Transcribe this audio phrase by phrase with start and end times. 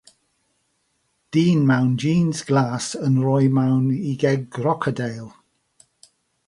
[1.31, 5.27] Dyn mewn jîns glas yn rhoi mewn i geg crocodeil.